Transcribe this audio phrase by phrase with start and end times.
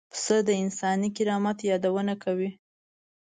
[0.13, 2.49] پسه د انساني کرامت یادونه کوي.